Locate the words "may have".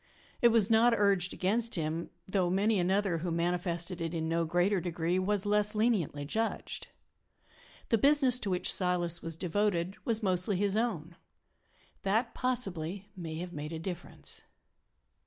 13.15-13.53